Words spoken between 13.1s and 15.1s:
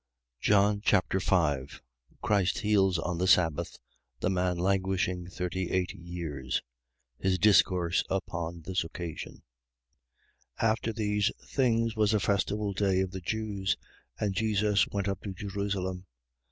the Jews: and Jesus went